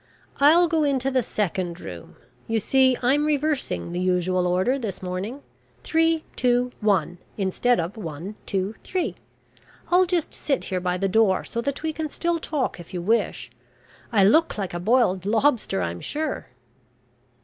[0.39, 2.15] I'll go into the second room.
[2.47, 5.43] You see I'm reversing the usual order this morning.
[5.83, 9.13] Three, two, one, instead of one, two, three.
[9.89, 13.01] I'll sit just here by the door, so that we can still talk if you
[13.03, 13.51] wish.
[14.11, 16.47] I look like a boiled lobster, I'm sure."